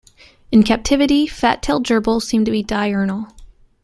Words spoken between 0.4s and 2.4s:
In captivity fat-tailed gerbils